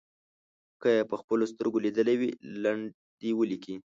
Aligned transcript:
که 0.81 0.89
یې 0.97 1.01
په 1.09 1.15
خپلو 1.21 1.43
سترګو 1.51 1.83
لیدلې 1.85 2.15
وي 2.19 2.29
لنډه 2.63 2.91
دې 3.21 3.31
ولیکي. 3.35 3.75